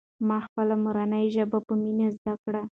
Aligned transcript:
ما 0.27 0.37
خپله 0.45 0.75
مورنۍ 0.83 1.25
ژبه 1.35 1.59
په 1.67 1.73
مینه 1.81 2.07
زده 2.15 2.33
کړه. 2.43 2.61